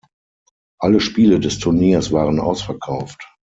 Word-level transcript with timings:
Alle 0.79 0.99
Spiele 0.99 1.39
des 1.39 1.59
Turniers 1.59 2.11
waren 2.11 2.39
ausverkauft. 2.39 3.23